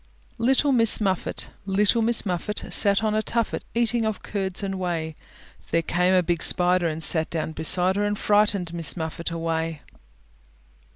LITTLE 0.39 0.71
MISS 0.71 0.99
MUFFET 0.99 1.51
Little 1.67 2.01
Miss 2.01 2.25
Muffet 2.25 2.73
Sat 2.73 3.03
on 3.03 3.13
a 3.13 3.21
tuffet 3.21 3.63
Eating 3.75 4.03
of 4.03 4.23
curds 4.23 4.63
and 4.63 4.79
whey; 4.79 5.15
There 5.69 5.83
came 5.83 6.15
a 6.15 6.23
big 6.23 6.41
Spider 6.41 6.87
And 6.87 7.03
sat 7.03 7.29
down 7.29 7.51
beside 7.51 7.97
her, 7.97 8.03
And 8.03 8.17
frightened 8.17 8.73
Miss 8.73 8.97
Muffet 8.97 9.29
away. 9.29 9.81